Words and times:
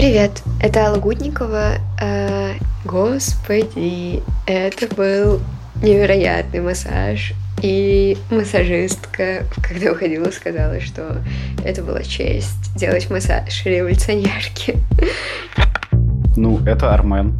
Привет, 0.00 0.42
это 0.62 0.86
Алла 0.86 0.96
Гутникова. 0.96 1.74
Э, 2.00 2.54
господи, 2.86 4.22
это 4.46 4.94
был 4.94 5.42
невероятный 5.82 6.60
массаж. 6.60 7.34
И 7.60 8.16
массажистка, 8.30 9.44
когда 9.62 9.92
уходила, 9.92 10.30
сказала, 10.30 10.80
что 10.80 11.18
это 11.62 11.82
была 11.82 12.02
честь 12.02 12.74
делать 12.76 13.10
массаж 13.10 13.66
революционерки. 13.66 14.78
Ну, 16.34 16.64
это 16.64 16.94
Армен. 16.94 17.38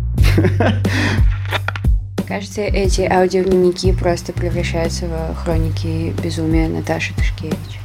Кажется, 2.29 2.61
эти 2.61 3.01
аудиодневники 3.11 3.95
просто 3.95 4.35
превращаются 4.35 5.07
в 5.07 5.35
хроники 5.37 6.15
безумия 6.23 6.69
Наташи 6.69 7.15
Тышкевич. 7.15 7.81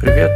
Привет, 0.00 0.30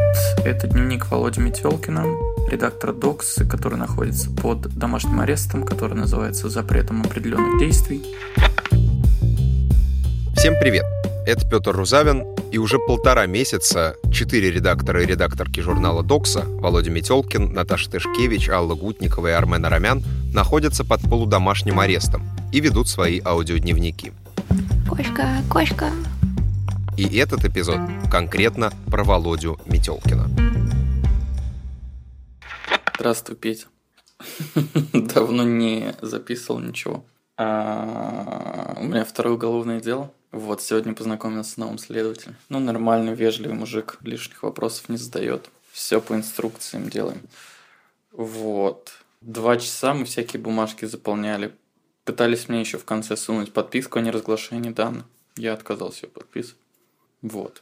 это 0.47 0.69
дневник 0.69 1.11
Володи 1.11 1.41
Метелкина, 1.41 2.05
редактора 2.49 2.93
Докс, 2.93 3.39
который 3.51 3.79
находится 3.79 4.31
под 4.31 4.61
домашним 4.79 5.21
арестом, 5.21 5.65
который 5.65 5.97
называется 5.97 6.49
«Запретом 6.49 7.03
определенных 7.03 7.59
действий». 7.59 8.05
Всем 10.37 10.55
привет! 10.61 10.85
Это 11.27 11.49
Петр 11.49 11.73
Рузавин, 11.73 12.25
и 12.53 12.59
уже 12.59 12.79
полтора 12.79 13.27
месяца 13.27 13.97
четыре 14.13 14.53
редактора 14.53 15.03
и 15.03 15.07
редакторки 15.07 15.59
журнала 15.59 16.05
«Докса» 16.05 16.45
Володя 16.47 16.93
Метелкин, 16.93 17.53
Наташа 17.53 17.91
Тышкевич, 17.91 18.49
Алла 18.49 18.77
Гутникова 18.77 19.27
и 19.29 19.33
Армен 19.33 19.67
Арамян 19.67 20.05
находятся 20.33 20.85
под 20.85 21.01
полудомашним 21.01 21.81
арестом 21.81 22.23
и 22.53 22.61
ведут 22.61 22.89
свои 22.89 23.21
аудиодневники. 23.25 24.13
Кошка, 24.89 25.27
кошка, 25.51 25.91
и 26.97 27.19
этот 27.19 27.45
эпизод 27.45 27.79
конкретно 28.11 28.73
про 28.91 29.05
Володю 29.05 29.59
Метелкина. 29.67 30.26
Здравствуй, 32.97 33.37
Петя. 33.37 33.67
Давно 34.95 35.43
не 35.43 35.95
записывал 36.01 36.61
ничего. 36.61 37.05
А, 37.37 38.75
у 38.81 38.85
меня 38.85 39.05
второе 39.05 39.35
уголовное 39.35 39.83
дело. 39.83 40.15
Вот, 40.33 40.63
сегодня 40.63 40.95
познакомился 40.95 41.51
с 41.51 41.57
новым 41.59 41.77
следователем. 41.77 42.37
Ну, 42.49 42.59
нормальный, 42.59 43.15
вежливый 43.15 43.55
мужик, 43.55 43.99
лишних 44.01 44.43
вопросов 44.43 44.89
не 44.89 44.97
задает. 44.97 45.51
Все 45.73 46.01
по 46.01 46.15
инструкциям 46.15 46.89
делаем. 46.89 47.21
Вот. 48.13 48.93
Два 49.21 49.59
часа 49.59 49.93
мы 49.93 50.07
всякие 50.07 50.41
бумажки 50.41 50.87
заполняли. 50.87 51.55
Пытались 52.05 52.49
мне 52.49 52.61
еще 52.61 52.79
в 52.79 52.87
конце 52.87 53.15
сунуть 53.19 53.53
подписку 53.53 53.99
о 53.99 54.03
неразглашении 54.03 54.71
данных. 54.71 55.05
Я 55.37 55.53
отказался 55.53 56.07
ее 56.07 56.13
подписывать. 56.13 56.57
Вот. 57.21 57.61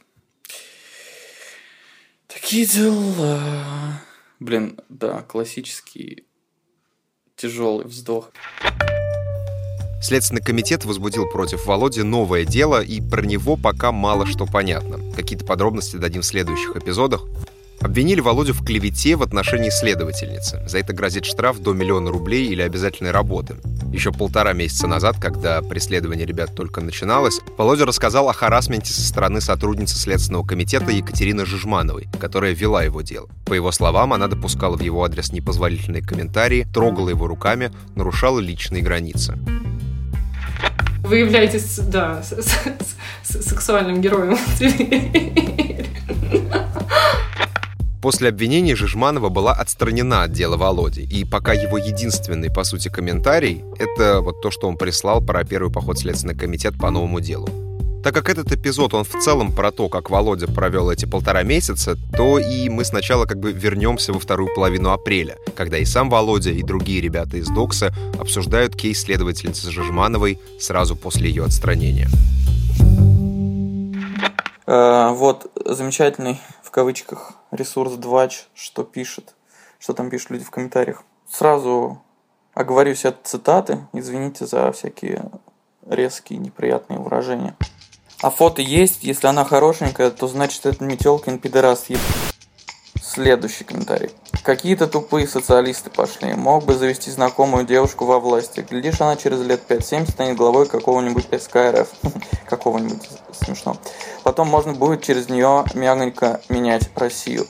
Такие 2.28 2.66
дела. 2.66 3.40
Блин, 4.40 4.80
да, 4.88 5.22
классический 5.22 6.24
тяжелый 7.36 7.86
вздох. 7.86 8.30
Следственный 10.02 10.42
комитет 10.42 10.84
возбудил 10.84 11.26
против 11.26 11.64
Володи 11.66 12.02
новое 12.02 12.44
дело, 12.44 12.82
и 12.82 13.00
про 13.00 13.22
него 13.22 13.56
пока 13.56 13.90
мало 13.90 14.26
что 14.26 14.44
понятно. 14.44 15.00
Какие-то 15.14 15.46
подробности 15.46 15.96
дадим 15.96 16.20
в 16.20 16.26
следующих 16.26 16.76
эпизодах. 16.76 17.22
Обвинили 17.84 18.20
Володю 18.20 18.54
в 18.54 18.64
клевете 18.64 19.14
в 19.14 19.22
отношении 19.22 19.68
следовательницы. 19.68 20.62
За 20.66 20.78
это 20.78 20.94
грозит 20.94 21.26
штраф 21.26 21.58
до 21.58 21.74
миллиона 21.74 22.10
рублей 22.10 22.46
или 22.46 22.62
обязательной 22.62 23.10
работы. 23.10 23.56
Еще 23.92 24.10
полтора 24.10 24.54
месяца 24.54 24.86
назад, 24.86 25.16
когда 25.20 25.60
преследование 25.60 26.24
ребят 26.24 26.54
только 26.56 26.80
начиналось, 26.80 27.40
Володя 27.58 27.84
рассказал 27.84 28.30
о 28.30 28.32
харасменте 28.32 28.90
со 28.90 29.02
стороны 29.02 29.42
сотрудницы 29.42 29.96
Следственного 29.96 30.46
комитета 30.46 30.92
Екатерины 30.92 31.44
Жижмановой, 31.44 32.08
которая 32.18 32.54
вела 32.54 32.82
его 32.82 33.02
дело. 33.02 33.28
По 33.44 33.52
его 33.52 33.70
словам, 33.70 34.14
она 34.14 34.28
допускала 34.28 34.78
в 34.78 34.80
его 34.80 35.04
адрес 35.04 35.30
непозволительные 35.30 36.02
комментарии, 36.02 36.66
трогала 36.72 37.10
его 37.10 37.26
руками, 37.26 37.70
нарушала 37.96 38.40
личные 38.40 38.82
границы. 38.82 39.36
Вы 41.02 41.18
являетесь, 41.18 41.80
да, 41.80 42.22
с 42.22 42.32
-с 42.32 42.96
-с 43.24 43.42
сексуальным 43.42 44.00
героем. 44.00 44.38
После 48.04 48.28
обвинения 48.28 48.76
Жижманова 48.76 49.30
была 49.30 49.54
отстранена 49.54 50.24
от 50.24 50.32
дела 50.32 50.58
Володи, 50.58 51.08
и 51.10 51.24
пока 51.24 51.54
его 51.54 51.78
единственный, 51.78 52.50
по 52.50 52.62
сути, 52.62 52.88
комментарий— 52.88 53.64
это 53.78 54.20
вот 54.20 54.42
то, 54.42 54.50
что 54.50 54.68
он 54.68 54.76
прислал 54.76 55.22
про 55.22 55.42
первый 55.42 55.72
поход 55.72 55.96
в 55.96 56.00
Следственный 56.02 56.34
комитет 56.34 56.76
по 56.78 56.90
новому 56.90 57.20
делу. 57.20 57.48
Так 58.04 58.12
как 58.12 58.28
этот 58.28 58.52
эпизод, 58.52 58.92
он 58.92 59.04
в 59.04 59.18
целом 59.22 59.52
про 59.52 59.70
то, 59.70 59.88
как 59.88 60.10
Володя 60.10 60.48
провел 60.48 60.90
эти 60.90 61.06
полтора 61.06 61.44
месяца, 61.44 61.96
то 62.14 62.38
и 62.38 62.68
мы 62.68 62.84
сначала 62.84 63.24
как 63.24 63.40
бы 63.40 63.52
вернемся 63.52 64.12
во 64.12 64.20
вторую 64.20 64.54
половину 64.54 64.90
апреля, 64.90 65.38
когда 65.56 65.78
и 65.78 65.86
сам 65.86 66.10
Володя, 66.10 66.50
и 66.50 66.62
другие 66.62 67.00
ребята 67.00 67.38
из 67.38 67.48
Докса 67.48 67.94
обсуждают 68.20 68.76
кейс 68.76 69.00
следовательницы 69.00 69.70
Жижмановой 69.70 70.38
сразу 70.60 70.94
после 70.94 71.30
ее 71.30 71.42
отстранения. 71.46 72.10
Э, 74.66 75.08
вот 75.14 75.50
замечательный 75.64 76.38
кавычках 76.74 77.34
ресурс 77.52 77.92
Двач, 77.92 78.46
что 78.52 78.82
пишет, 78.82 79.36
что 79.78 79.92
там 79.92 80.10
пишут 80.10 80.30
люди 80.30 80.44
в 80.44 80.50
комментариях. 80.50 81.04
Сразу 81.30 82.02
оговорюсь 82.52 83.04
от 83.04 83.18
цитаты, 83.22 83.86
извините 83.92 84.44
за 84.44 84.72
всякие 84.72 85.30
резкие 85.88 86.40
неприятные 86.40 86.98
выражения. 86.98 87.54
А 88.22 88.30
фото 88.30 88.60
есть, 88.60 89.04
если 89.04 89.28
она 89.28 89.44
хорошенькая, 89.44 90.10
то 90.10 90.26
значит 90.26 90.66
это 90.66 90.82
Метелкин 90.82 91.38
пидорас 91.38 91.90
еб... 91.90 92.00
Следующий 93.14 93.62
комментарий. 93.62 94.10
Какие-то 94.42 94.88
тупые 94.88 95.28
социалисты 95.28 95.88
пошли. 95.88 96.34
Мог 96.34 96.64
бы 96.64 96.74
завести 96.74 97.12
знакомую 97.12 97.64
девушку 97.64 98.06
во 98.06 98.18
власти. 98.18 98.66
Глядишь, 98.68 99.00
она 99.00 99.14
через 99.14 99.40
лет 99.40 99.60
5-7 99.68 100.10
станет 100.10 100.36
главой 100.36 100.66
какого-нибудь 100.66 101.28
СКРФ. 101.40 101.88
какого-нибудь 102.48 103.08
смешно. 103.30 103.76
Потом 104.24 104.48
можно 104.48 104.72
будет 104.72 105.04
через 105.04 105.28
нее 105.28 105.64
мягонько 105.74 106.40
менять 106.48 106.90
Россию. 106.96 107.46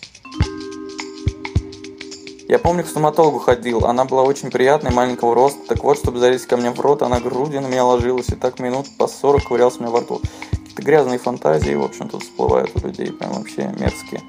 Я 2.46 2.58
помню, 2.58 2.84
к 2.84 2.88
стоматологу 2.88 3.38
ходил. 3.38 3.86
Она 3.86 4.04
была 4.04 4.22
очень 4.22 4.50
приятной, 4.50 4.90
маленького 4.90 5.34
роста. 5.34 5.60
Так 5.66 5.82
вот, 5.82 5.96
чтобы 5.96 6.18
залезть 6.18 6.46
ко 6.46 6.58
мне 6.58 6.72
в 6.72 6.80
рот, 6.80 7.00
она 7.00 7.20
грудью 7.20 7.62
на 7.62 7.68
меня 7.68 7.86
ложилась. 7.86 8.28
И 8.28 8.34
так 8.34 8.58
минут 8.58 8.86
по 8.98 9.08
40 9.08 9.44
ковырялся 9.44 9.78
у 9.78 9.80
меня 9.80 9.90
во 9.92 10.00
рту. 10.00 10.20
Какие-то 10.50 10.82
грязные 10.82 11.18
фантазии, 11.18 11.72
в 11.72 11.82
общем, 11.82 12.10
тут 12.10 12.22
всплывают 12.22 12.70
у 12.76 12.86
людей. 12.86 13.10
Прям 13.12 13.32
вообще 13.32 13.74
мерзкие. 13.78 14.20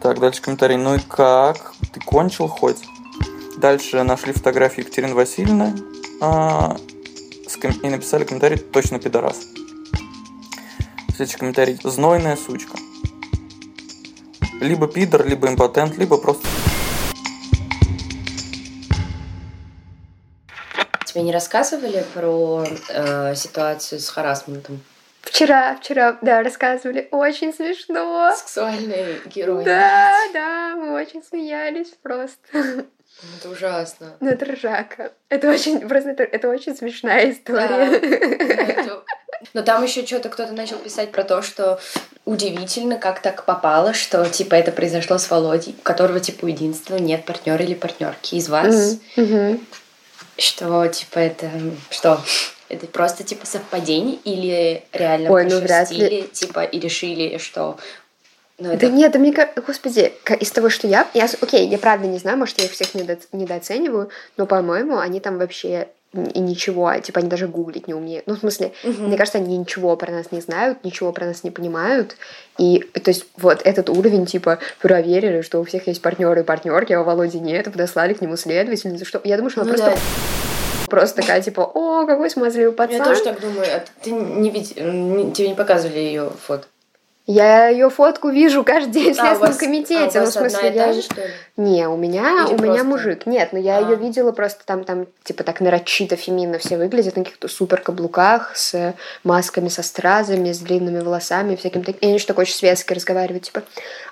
Так, 0.00 0.18
дальше 0.18 0.40
комментарий. 0.40 0.76
Ну 0.76 0.94
и 0.94 0.98
как? 0.98 1.74
Ты 1.92 2.00
кончил 2.00 2.48
хоть? 2.48 2.78
Дальше 3.58 4.02
нашли 4.02 4.32
фотографию 4.32 4.86
Екатерины 4.86 5.14
Васильевны 5.14 5.74
а, 6.22 6.78
и 7.82 7.88
написали 7.88 8.24
комментарий 8.24 8.56
«Точно 8.56 8.98
пидорас». 8.98 9.36
Следующий 11.14 11.36
комментарий. 11.36 11.78
Знойная 11.84 12.36
сучка. 12.36 12.78
Либо 14.60 14.86
пидор, 14.86 15.26
либо 15.26 15.48
импотент, 15.48 15.98
либо 15.98 16.16
просто... 16.16 16.48
Тебе 21.04 21.22
не 21.22 21.32
рассказывали 21.32 22.06
про 22.14 22.64
э, 22.88 23.34
ситуацию 23.34 24.00
с 24.00 24.08
харасментом? 24.08 24.80
Вчера, 25.40 25.74
вчера, 25.74 26.18
да, 26.20 26.42
рассказывали. 26.42 27.08
Очень 27.12 27.54
смешно. 27.54 28.30
Сексуальный 28.36 29.22
герой. 29.24 29.64
Да, 29.64 30.12
да, 30.34 30.76
мы 30.76 30.92
очень 30.92 31.22
смеялись 31.22 31.94
просто. 32.02 32.42
Это 33.38 33.48
ужасно. 33.50 34.18
Ну, 34.20 34.28
это 34.28 34.44
ржака. 34.44 35.12
Это 35.30 35.48
очень, 35.48 35.80
просто 35.88 36.10
это, 36.10 36.24
это 36.24 36.46
очень 36.50 36.76
смешная 36.76 37.30
история. 37.30 37.98
Да, 38.86 39.02
Но 39.54 39.62
там 39.62 39.82
еще 39.82 40.04
что-то 40.04 40.28
кто-то 40.28 40.52
начал 40.52 40.76
писать 40.76 41.10
про 41.10 41.24
то, 41.24 41.40
что 41.40 41.80
удивительно, 42.26 42.98
как 42.98 43.22
так 43.22 43.46
попало, 43.46 43.94
что 43.94 44.28
типа 44.28 44.56
это 44.56 44.72
произошло 44.72 45.16
с 45.16 45.30
Володей, 45.30 45.74
у 45.78 45.82
которого 45.82 46.20
типа 46.20 46.44
единственного 46.44 47.00
нет 47.00 47.24
партнера 47.24 47.64
или 47.64 47.72
партнерки 47.72 48.34
из 48.34 48.50
вас. 48.50 48.98
Mm-hmm. 49.16 49.64
Что 50.36 50.86
типа 50.88 51.18
это 51.18 51.50
что? 51.88 52.20
Это 52.70 52.86
просто 52.86 53.24
типа 53.24 53.46
совпадение 53.46 54.16
или 54.24 54.84
реально 54.92 55.30
Ой, 55.30 55.44
ну 55.44 55.60
вряд 55.60 55.90
ли. 55.90 56.28
типа 56.32 56.62
и 56.62 56.78
решили, 56.78 57.38
что 57.38 57.76
ну, 58.58 58.70
это... 58.70 58.86
Да 58.86 58.92
нет, 58.92 59.12
да 59.12 59.18
мне 59.18 59.32
кажется, 59.32 59.60
господи, 59.62 60.12
из 60.38 60.50
того, 60.50 60.68
что 60.68 60.86
я, 60.86 61.08
я, 61.14 61.28
окей, 61.40 61.66
я 61.66 61.78
правда 61.78 62.06
не 62.06 62.18
знаю, 62.18 62.38
может, 62.38 62.58
я 62.58 62.66
их 62.66 62.72
всех 62.72 62.94
недо... 62.94 63.18
недооцениваю, 63.32 64.10
но, 64.36 64.46
по-моему, 64.46 64.98
они 64.98 65.18
там 65.18 65.38
вообще 65.38 65.88
и 66.12 66.40
ничего, 66.40 66.92
типа 66.98 67.20
они 67.20 67.28
даже 67.28 67.46
гуглить 67.46 67.86
не 67.86 67.94
умеют. 67.94 68.26
Ну, 68.26 68.34
в 68.34 68.40
смысле, 68.40 68.72
угу. 68.82 69.02
мне 69.02 69.16
кажется, 69.16 69.38
они 69.38 69.56
ничего 69.56 69.96
про 69.96 70.10
нас 70.10 70.32
не 70.32 70.40
знают, 70.40 70.84
ничего 70.84 71.12
про 71.12 71.24
нас 71.24 71.44
не 71.44 71.52
понимают. 71.52 72.16
И, 72.58 72.80
то 72.80 73.10
есть, 73.10 73.26
вот 73.36 73.60
этот 73.64 73.88
уровень, 73.88 74.26
типа, 74.26 74.58
проверили, 74.80 75.42
что 75.42 75.60
у 75.60 75.64
всех 75.64 75.86
есть 75.86 76.02
партнеры 76.02 76.40
и 76.40 76.44
партнерки, 76.44 76.92
а 76.92 77.02
у 77.02 77.04
Володи 77.04 77.38
нет, 77.38 77.66
подослали 77.66 78.12
к 78.12 78.20
нему 78.20 78.36
следовательницу, 78.36 79.04
что... 79.04 79.20
Я 79.22 79.36
думаю, 79.36 79.50
что 79.50 79.60
она 79.60 79.70
ну, 79.70 79.76
просто... 79.76 79.94
Да. 79.94 80.49
Просто 80.90 81.22
такая, 81.22 81.40
типа, 81.40 81.60
о, 81.62 82.04
какой 82.06 82.28
смазливый 82.28 82.72
пацан. 82.72 82.96
Я 82.98 83.04
тоже 83.04 83.22
так 83.22 83.40
думаю. 83.40 83.66
А 83.74 83.82
ты 84.02 84.10
не 84.10 84.50
вид... 84.50 84.74
тебе 84.74 85.48
не 85.48 85.54
показывали 85.54 85.98
ее 85.98 86.30
фото? 86.46 86.66
Я 87.26 87.68
ее 87.68 87.90
фотку 87.90 88.28
вижу 88.30 88.64
каждый 88.64 88.90
день 88.90 89.14
в 89.14 89.18
А, 89.20 89.22
Следственном 89.22 89.52
вас- 89.52 89.56
комитете. 89.56 90.18
а 90.18 90.22
ну, 90.22 90.26
в 90.26 90.32
смысле, 90.32 90.58
одна 90.58 90.68
и 90.68 90.72
та 90.78 90.86
я... 90.86 90.92
же, 90.94 91.02
что 91.02 91.14
ли? 91.20 91.30
Не, 91.56 91.86
у 91.86 91.96
меня, 91.96 92.46
Или 92.48 92.54
у 92.56 92.62
меня 92.62 92.82
мужик. 92.82 93.24
Нет, 93.26 93.52
но 93.52 93.58
я 93.58 93.78
А. 93.78 93.80
ее 93.82 93.94
видела 93.94 94.32
просто 94.32 94.64
там, 94.66 94.82
там, 94.82 95.06
типа, 95.22 95.44
так 95.44 95.60
нарочито 95.60 96.16
феминно 96.16 96.58
все 96.58 96.76
выглядят 96.76 97.14
на 97.16 97.22
каких-то 97.22 97.46
супер 97.46 97.82
каблуках 97.82 98.56
с 98.56 98.94
масками, 99.22 99.68
со 99.68 99.84
стразами, 99.84 100.50
с 100.50 100.58
длинными 100.58 100.98
волосами, 101.00 101.54
всяким 101.54 101.84
таким. 101.84 102.00
И 102.00 102.06
они 102.06 102.14
еще 102.14 102.26
такой 102.26 102.42
очень 102.42 102.56
светски 102.56 102.94
разговаривают, 102.94 103.44
типа, 103.44 103.62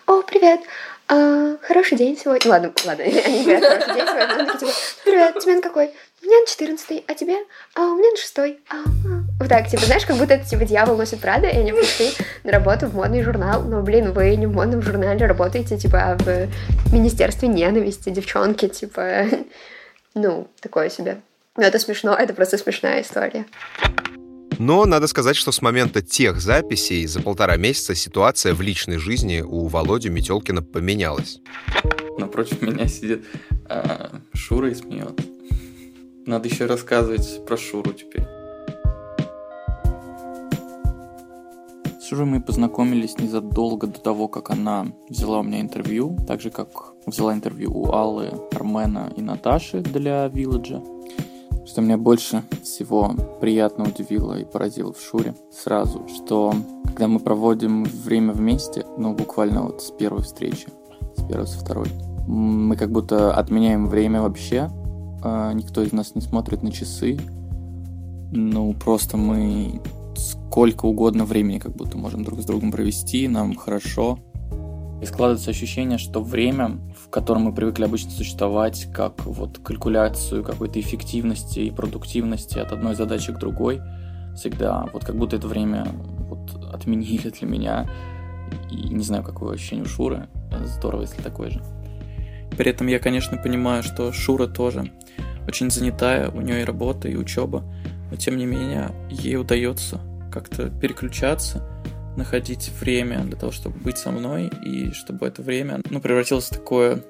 о, 0.06 0.22
привет, 0.22 0.60
а, 1.08 1.56
хороший 1.62 1.96
день 1.96 2.18
сегодня. 2.18 2.50
Ладно, 2.50 2.72
ладно, 2.84 3.04
они 3.26 3.44
говорят, 3.44 3.64
хороший 3.64 3.94
день 3.94 4.06
сегодня. 4.06 4.46
Такие, 4.46 4.58
типа, 4.58 4.72
привет, 5.04 5.38
тебе 5.38 5.54
на 5.56 5.62
какой? 5.62 5.90
У 6.22 6.26
меня 6.26 6.40
на 6.40 6.46
14 6.46 7.04
а 7.06 7.14
тебе? 7.14 7.36
А 7.74 7.80
у 7.82 7.94
меня 7.96 8.10
на 8.10 8.16
6 8.16 8.38
а, 8.38 8.42
а». 8.70 8.76
Вот 9.40 9.48
так, 9.48 9.68
типа, 9.68 9.86
знаешь, 9.86 10.04
как 10.04 10.16
будто 10.16 10.34
это, 10.34 10.48
типа, 10.48 10.64
дьявол 10.64 10.96
носит 10.96 11.20
Прада, 11.20 11.48
и 11.48 11.56
они 11.56 11.72
пришли 11.72 12.10
на 12.44 12.52
работу 12.52 12.86
в 12.86 12.94
модный 12.94 13.22
журнал. 13.22 13.62
Но, 13.62 13.82
блин, 13.82 14.12
вы 14.12 14.36
не 14.36 14.46
в 14.46 14.52
модном 14.52 14.82
журнале 14.82 15.26
работаете, 15.26 15.78
типа, 15.78 16.12
а 16.12 16.16
в 16.16 16.92
Министерстве 16.92 17.48
ненависти, 17.48 18.10
девчонки, 18.10 18.68
типа, 18.68 19.24
ну, 20.14 20.48
такое 20.60 20.90
себе. 20.90 21.20
Но 21.56 21.64
это 21.64 21.78
смешно, 21.78 22.14
это 22.14 22.34
просто 22.34 22.58
смешная 22.58 23.00
история. 23.00 23.46
Но 24.58 24.84
надо 24.86 25.06
сказать, 25.06 25.36
что 25.36 25.52
с 25.52 25.62
момента 25.62 26.02
тех 26.02 26.40
записей 26.40 27.06
за 27.06 27.22
полтора 27.22 27.56
месяца 27.56 27.94
ситуация 27.94 28.54
в 28.54 28.60
личной 28.60 28.98
жизни 28.98 29.40
у 29.40 29.68
Володи 29.68 30.08
Метелкина 30.08 30.62
поменялась. 30.62 31.40
Напротив 32.18 32.60
меня 32.60 32.88
сидит 32.88 33.24
э, 33.68 34.08
Шура 34.34 34.70
и 34.70 34.74
смеется. 34.74 35.24
Надо 36.26 36.48
еще 36.48 36.66
рассказывать 36.66 37.46
про 37.46 37.56
Шуру 37.56 37.92
теперь. 37.92 38.26
С 42.00 42.08
Шурой 42.08 42.26
мы 42.26 42.42
познакомились 42.42 43.16
незадолго 43.18 43.86
до 43.86 44.00
того, 44.00 44.26
как 44.26 44.50
она 44.50 44.92
взяла 45.08 45.38
у 45.38 45.42
меня 45.44 45.60
интервью, 45.60 46.18
так 46.26 46.40
же, 46.40 46.50
как 46.50 46.94
взяла 47.06 47.32
интервью 47.32 47.70
у 47.72 47.92
Аллы, 47.92 48.32
Армена 48.52 49.12
и 49.16 49.22
Наташи 49.22 49.80
для 49.80 50.26
Вилладжа. 50.26 50.82
Что 51.68 51.82
меня 51.82 51.98
больше 51.98 52.42
всего 52.62 53.14
приятно 53.42 53.84
удивило 53.84 54.38
и 54.38 54.44
поразило 54.44 54.94
в 54.94 55.00
Шуре 55.02 55.34
сразу, 55.52 56.06
что 56.08 56.54
когда 56.86 57.08
мы 57.08 57.20
проводим 57.20 57.84
время 57.84 58.32
вместе, 58.32 58.86
ну, 58.96 59.12
буквально 59.12 59.62
вот 59.62 59.82
с 59.82 59.90
первой 59.90 60.22
встречи, 60.22 60.68
с 61.16 61.22
первой, 61.28 61.46
со 61.46 61.58
второй, 61.58 61.88
мы 62.26 62.74
как 62.74 62.90
будто 62.90 63.34
отменяем 63.34 63.86
время 63.86 64.22
вообще, 64.22 64.70
а, 65.22 65.52
никто 65.52 65.82
из 65.82 65.92
нас 65.92 66.14
не 66.14 66.22
смотрит 66.22 66.62
на 66.62 66.72
часы, 66.72 67.18
ну, 68.32 68.72
просто 68.72 69.18
мы 69.18 69.82
сколько 70.16 70.86
угодно 70.86 71.26
времени 71.26 71.58
как 71.58 71.76
будто 71.76 71.98
можем 71.98 72.24
друг 72.24 72.40
с 72.40 72.46
другом 72.46 72.72
провести, 72.72 73.28
нам 73.28 73.54
хорошо. 73.54 74.18
И 75.00 75.06
складывается 75.06 75.50
ощущение, 75.50 75.98
что 75.98 76.20
время, 76.20 76.80
в 76.96 77.08
котором 77.08 77.42
мы 77.42 77.54
привыкли 77.54 77.84
обычно 77.84 78.10
существовать, 78.10 78.88
как 78.92 79.24
вот 79.26 79.58
калькуляцию 79.58 80.42
какой-то 80.42 80.80
эффективности 80.80 81.60
и 81.60 81.70
продуктивности 81.70 82.58
от 82.58 82.72
одной 82.72 82.96
задачи 82.96 83.32
к 83.32 83.38
другой, 83.38 83.80
всегда 84.36 84.88
вот 84.92 85.04
как 85.04 85.16
будто 85.16 85.36
это 85.36 85.46
время 85.46 85.86
вот 86.28 86.72
отменили 86.72 87.30
для 87.30 87.48
меня. 87.48 87.90
И 88.70 88.76
не 88.76 89.04
знаю, 89.04 89.22
какое 89.22 89.54
ощущение 89.54 89.84
у 89.84 89.88
Шуры. 89.88 90.28
Здорово, 90.64 91.02
если 91.02 91.22
такое 91.22 91.50
же. 91.50 91.62
При 92.56 92.70
этом 92.70 92.86
я, 92.88 92.98
конечно, 92.98 93.36
понимаю, 93.36 93.82
что 93.82 94.12
Шура 94.12 94.46
тоже 94.46 94.90
очень 95.46 95.70
занятая, 95.70 96.30
у 96.30 96.40
нее 96.40 96.62
и 96.62 96.64
работа, 96.64 97.08
и 97.08 97.16
учеба, 97.16 97.62
но 98.10 98.16
тем 98.16 98.36
не 98.36 98.46
менее 98.46 98.90
ей 99.10 99.36
удается 99.36 100.00
как-то 100.32 100.70
переключаться, 100.70 101.62
находить 102.18 102.70
время 102.80 103.20
для 103.20 103.36
того, 103.36 103.52
чтобы 103.52 103.78
быть 103.78 103.96
со 103.96 104.10
мной, 104.10 104.50
и 104.64 104.90
чтобы 104.92 105.26
это 105.26 105.40
время 105.40 105.80
ну, 105.88 106.00
превратилось 106.00 106.48
в 106.48 106.54
такое 106.54 107.02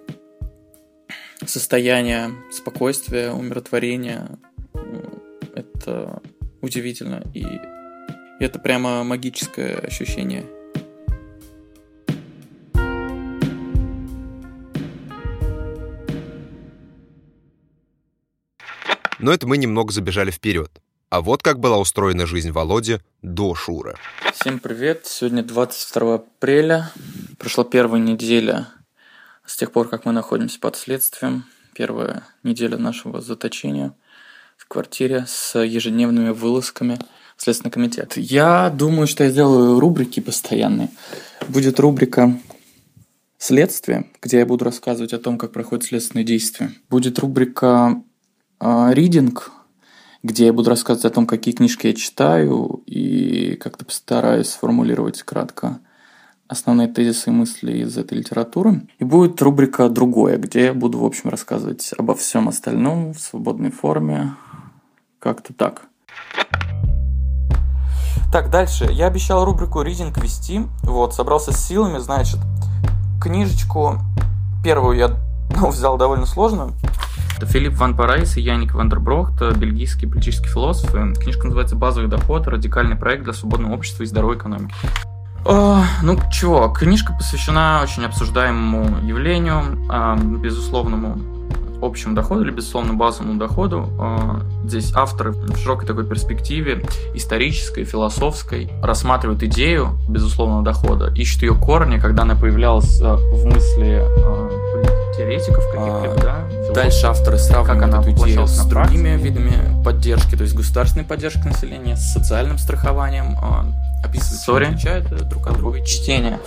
состояние 1.45 2.31
спокойствия, 2.53 3.33
умиротворения. 3.33 4.29
Это 5.55 6.23
удивительно, 6.61 7.25
и 7.35 7.45
это 8.39 8.59
прямо 8.59 9.03
магическое 9.03 9.77
ощущение. 9.79 10.45
Но 19.19 19.33
это 19.33 19.49
мы 19.49 19.57
немного 19.57 19.93
забежали 19.93 20.31
вперед. 20.31 20.71
А 21.11 21.23
вот 21.23 21.43
как 21.43 21.59
была 21.59 21.79
устроена 21.79 22.27
жизнь 22.27 22.51
Володи 22.51 22.99
до 23.23 23.55
Шуры. 23.55 23.95
Всем 24.35 24.59
привет! 24.59 25.07
Сегодня 25.07 25.43
22 25.43 26.15
апреля. 26.17 26.91
Прошла 27.39 27.65
первая 27.65 27.99
неделя 27.99 28.69
с 29.47 29.57
тех 29.57 29.73
пор, 29.73 29.89
как 29.89 30.05
мы 30.05 30.13
находимся 30.13 30.61
под 30.61 30.77
следствием. 30.77 31.47
Первая 31.75 32.25
неделя 32.43 32.77
нашего 32.77 33.23
заточения 33.23 33.95
в 34.59 34.69
квартире 34.69 35.25
с 35.27 35.59
ежедневными 35.59 36.29
вылазками 36.29 36.99
в 37.39 37.43
Следственный 37.43 37.71
комитет. 37.71 38.19
Я 38.19 38.69
думаю, 38.69 39.07
что 39.07 39.25
я 39.25 39.31
сделаю 39.31 39.81
рубрики 39.81 40.21
постоянные. 40.21 40.91
Будет 41.49 41.81
рубрика 41.81 42.39
«Следствие», 43.39 44.11
где 44.21 44.41
я 44.41 44.47
буду 44.47 44.67
рассказывать 44.67 45.15
о 45.15 45.19
том, 45.19 45.39
как 45.39 45.53
проходят 45.53 45.87
следственные 45.87 46.27
действия. 46.27 46.71
Будет 46.91 47.19
рубрика 47.19 48.03
«Ридинг», 48.61 49.53
где 50.29 50.47
я 50.47 50.53
буду 50.53 50.69
рассказывать 50.69 51.07
о 51.07 51.15
том, 51.15 51.27
какие 51.27 51.55
книжки 51.55 51.87
я 51.87 51.95
читаю, 51.95 52.83
и 52.85 53.57
как-то 53.57 53.87
постараюсь 53.87 54.51
сформулировать 54.51 55.23
кратко 55.23 55.79
основные 56.49 56.89
тезисы 56.89 57.31
и 57.31 57.33
мысли 57.33 57.79
из 57.79 57.97
этой 57.97 58.19
литературы. 58.19 58.83
И 58.99 59.05
будет 59.05 59.41
рубрика 59.41 59.89
«Другое», 59.89 60.37
где 60.37 60.67
я 60.67 60.75
буду, 60.75 60.99
в 60.99 61.05
общем, 61.05 61.31
рассказывать 61.31 61.91
обо 61.99 62.15
всем 62.15 62.49
остальном 62.49 63.13
в 63.13 63.21
свободной 63.21 63.71
форме. 63.71 64.35
Как-то 65.19 65.53
так. 65.53 65.83
Так, 68.31 68.51
дальше. 68.51 68.87
Я 68.91 69.07
обещал 69.07 69.45
рубрику 69.45 69.81
«Reading» 69.83 70.19
вести. 70.19 70.63
Вот, 70.83 71.15
собрался 71.15 71.53
с 71.53 71.67
силами, 71.67 71.99
значит, 71.99 72.39
книжечку 73.23 73.99
первую 74.63 74.97
я 74.97 75.11
ну, 75.59 75.69
взял 75.69 75.97
довольно 75.97 76.27
сложную. 76.27 76.73
Это 77.39 77.47
Филипп 77.47 77.75
Ван 77.75 77.95
Парайс 77.97 78.37
и 78.37 78.41
Яник 78.41 78.75
Вандерброхт, 78.75 79.41
бельгийские 79.57 80.11
политические 80.11 80.51
философы. 80.51 81.15
Книжка 81.15 81.45
называется 81.45 81.77
«Базовый 81.77 82.11
доход. 82.11 82.49
Радикальный 82.49 82.97
проект 82.97 83.23
для 83.23 83.33
свободного 83.33 83.75
общества 83.75 84.03
и 84.03 84.07
здоровой 84.07 84.37
экономики». 84.37 84.75
О, 85.45 85.85
ну 86.03 86.19
чего, 86.33 86.69
книжка 86.69 87.13
посвящена 87.13 87.79
очень 87.81 88.05
обсуждаемому 88.05 89.07
явлению, 89.07 89.63
а, 89.89 90.17
безусловному 90.17 91.17
общему 91.81 92.17
доходу 92.17 92.43
или 92.43 92.51
безусловно 92.51 92.95
базовому 92.95 93.39
доходу. 93.39 93.89
А, 94.01 94.41
Здесь 94.65 94.93
авторы 94.97 95.31
в 95.31 95.57
широкой 95.59 95.87
такой 95.87 96.07
перспективе, 96.07 96.85
исторической, 97.15 97.85
философской, 97.85 98.69
рассматривают 98.83 99.45
идею 99.45 99.97
безусловного 100.09 100.65
дохода, 100.65 101.13
ищут 101.15 101.43
ее 101.43 101.55
корни, 101.55 102.01
когда 102.01 102.25
она 102.25 102.35
появлялась 102.35 103.01
а, 103.01 103.15
в 103.15 103.45
мысли 103.45 104.03
теоретиков 105.19 105.65
каких-либо, 105.73 106.15
да? 106.23 106.73
Дальше 106.73 107.07
авторы 107.07 107.39
сравнивают 107.39 107.81
Как 107.81 107.89
она 107.89 108.01
эту 108.01 108.11
идею 108.13 108.47
с 108.47 108.65
другими 108.65 109.17
видами 109.17 109.83
поддержки, 109.85 110.37
то 110.37 110.43
есть 110.43 110.55
государственной 110.55 111.05
поддержкой 111.05 111.49
населения, 111.49 111.97
с 111.97 112.13
социальным 112.13 112.59
страхованием, 112.59 113.37
а, 113.43 113.65
описывают, 114.05 114.43
чем 114.45 114.55
Sorry. 114.55 114.67
отличают 114.69 115.13
э, 115.13 115.25
друг 115.25 115.47
от 115.49 115.57
друга. 115.57 115.85
чтение, 115.85 116.39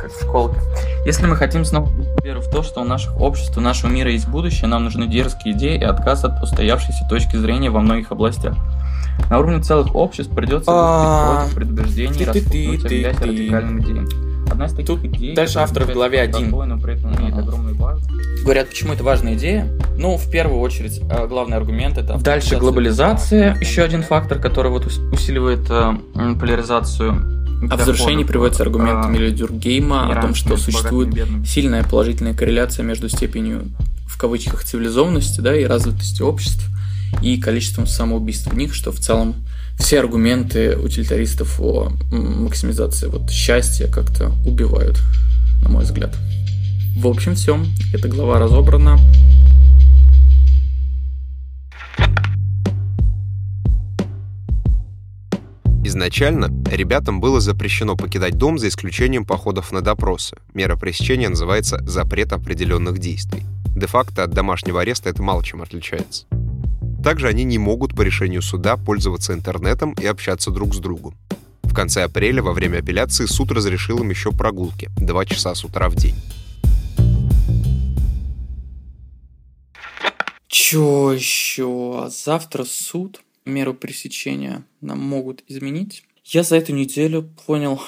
как 0.00 0.12
в 0.12 0.20
школке. 0.22 0.60
Если 1.06 1.26
мы 1.26 1.36
хотим 1.36 1.64
снова 1.64 1.88
веру 2.22 2.40
в 2.40 2.50
то, 2.50 2.62
что 2.62 2.80
у 2.82 2.84
наших 2.84 3.18
обществ, 3.20 3.56
у 3.56 3.60
нашего 3.60 3.90
мира 3.90 4.10
есть 4.10 4.28
будущее, 4.28 4.68
нам 4.68 4.84
нужны 4.84 5.06
дерзкие 5.06 5.54
идеи 5.54 5.78
и 5.78 5.84
отказ 5.84 6.24
от 6.24 6.42
устоявшейся 6.42 7.06
точки 7.08 7.36
зрения 7.36 7.70
во 7.70 7.80
многих 7.80 8.12
областях. 8.12 8.54
На 9.30 9.38
уровне 9.38 9.62
целых 9.62 9.94
обществ 9.94 10.34
придется 10.34 10.70
А, 10.72 11.44
выступить 11.44 11.54
против 11.54 11.54
предубеждений, 11.74 12.24
распугнуть, 12.24 12.82
ты- 12.82 12.86
объять 12.86 13.20
радикальным 13.20 13.80
идеям. 13.80 14.29
Одна 14.50 14.66
из 14.66 14.72
таких 14.72 14.86
Тут 14.86 15.04
идей... 15.04 15.34
дальше 15.34 15.58
авторы 15.58 15.86
в 15.86 15.92
главе 15.92 16.20
один. 16.20 16.50
простой, 16.50 16.66
но 16.66 16.78
при 16.78 16.94
этом 16.94 17.14
имеет 17.16 17.32
Ага. 17.34 17.42
огромную 17.42 17.74
важность. 17.76 18.10
Говорят, 18.42 18.68
почему 18.70 18.92
это 18.92 19.04
важная 19.04 19.34
идея? 19.34 19.68
Ну, 19.96 20.16
в 20.16 20.30
первую 20.30 20.60
очередь, 20.60 21.00
э, 21.10 21.26
главный 21.26 21.56
аргумент 21.56 21.98
это... 21.98 22.18
Дальше 22.18 22.56
глобализация, 22.56 23.56
еще 23.60 23.82
один 23.82 24.02
фактор, 24.02 24.38
который 24.38 24.70
вот 24.70 24.86
ус- 24.86 24.98
усиливает 25.12 25.60
э, 25.70 25.94
поляризацию. 26.38 27.36
А 27.70 27.76
в 27.76 27.80
завершении 27.84 28.24
приводится 28.24 28.62
аргумент 28.62 29.04
э, 29.04 29.08
Эмиля 29.10 29.30
Дюргейма 29.30 30.10
о 30.10 30.20
том, 30.22 30.34
что 30.34 30.56
существует 30.56 31.14
сильная 31.46 31.84
положительная 31.84 32.34
корреляция 32.34 32.82
между 32.84 33.08
степенью, 33.08 33.68
в 34.06 34.18
кавычках, 34.18 34.64
цивилизованности 34.64 35.40
да, 35.40 35.54
и 35.54 35.64
развитости 35.64 36.22
обществ 36.22 36.64
и 37.22 37.38
количеством 37.40 37.86
самоубийств 37.86 38.50
в 38.50 38.56
них, 38.56 38.74
что 38.74 38.92
в 38.92 38.98
целом 38.98 39.34
все 39.78 40.00
аргументы 40.00 40.76
утилитаристов 40.76 41.60
о 41.60 41.92
максимизации 42.10 43.06
вот, 43.06 43.30
счастья 43.30 43.86
как-то 43.86 44.32
убивают, 44.44 45.00
на 45.62 45.68
мой 45.68 45.84
взгляд. 45.84 46.16
В 46.96 47.06
общем, 47.06 47.34
все. 47.34 47.58
Эта 47.92 48.08
глава 48.08 48.38
разобрана. 48.38 48.98
Изначально 55.82 56.46
ребятам 56.70 57.20
было 57.20 57.40
запрещено 57.40 57.96
покидать 57.96 58.38
дом 58.38 58.58
за 58.58 58.68
исключением 58.68 59.24
походов 59.24 59.72
на 59.72 59.80
допросы. 59.80 60.36
Мера 60.54 60.76
пресечения 60.76 61.28
называется 61.28 61.82
«запрет 61.84 62.32
определенных 62.32 62.98
действий». 62.98 63.42
Де-факто 63.74 64.24
от 64.24 64.30
домашнего 64.30 64.82
ареста 64.82 65.10
это 65.10 65.22
мало 65.22 65.42
чем 65.42 65.62
отличается. 65.62 66.26
Также 67.02 67.28
они 67.28 67.44
не 67.44 67.58
могут 67.58 67.96
по 67.96 68.02
решению 68.02 68.42
суда 68.42 68.76
пользоваться 68.76 69.32
интернетом 69.32 69.94
и 69.94 70.04
общаться 70.04 70.50
друг 70.50 70.74
с 70.74 70.78
другом. 70.78 71.16
В 71.62 71.72
конце 71.72 72.02
апреля 72.02 72.42
во 72.42 72.52
время 72.52 72.78
апелляции 72.78 73.24
суд 73.26 73.52
разрешил 73.52 74.00
им 74.00 74.10
еще 74.10 74.32
прогулки– 74.32 74.90
2 74.96 75.24
часа 75.24 75.54
с 75.54 75.64
утра 75.64 75.88
в 75.88 75.94
день. 75.94 76.16
Чё 80.48 81.12
еще? 81.12 82.10
Завтра 82.10 82.64
суд. 82.64 83.22
Меру 83.46 83.72
пресечения 83.72 84.64
нам 84.82 84.98
могут 85.00 85.42
изменить. 85.48 86.04
Я 86.24 86.42
за 86.42 86.56
эту 86.56 86.74
неделю 86.74 87.22
понял, 87.46 87.80